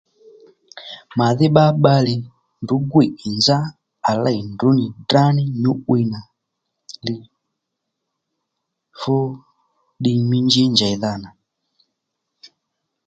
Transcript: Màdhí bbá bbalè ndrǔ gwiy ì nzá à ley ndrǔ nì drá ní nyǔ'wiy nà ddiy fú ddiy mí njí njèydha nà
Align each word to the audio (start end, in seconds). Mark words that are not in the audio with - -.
Màdhí 1.17 1.47
bbá 1.51 1.63
bbalè 1.75 2.15
ndrǔ 2.61 2.75
gwiy 2.91 3.09
ì 3.25 3.27
nzá 3.37 3.59
à 4.09 4.11
ley 4.23 4.39
ndrǔ 4.53 4.69
nì 4.79 4.85
drá 5.09 5.23
ní 5.37 5.43
nyǔ'wiy 5.61 6.03
nà 6.13 6.19
ddiy 6.99 7.23
fú 8.99 9.15
ddiy 9.97 10.19
mí 10.29 10.37
njí 10.45 10.63
njèydha 10.73 11.11
nà 11.23 11.29